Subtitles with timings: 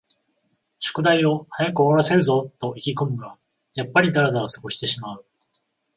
[0.79, 3.37] 宿題を早く終わらせるぞと意気ごむが、
[3.75, 5.25] やっぱりだらだら過ごしてしまう